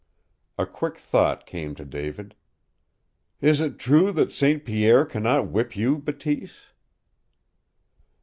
[0.57, 2.33] A quick thought came to David.
[3.39, 4.65] "Is it true that St.
[4.65, 6.71] Pierre can not whip you, Bateese?"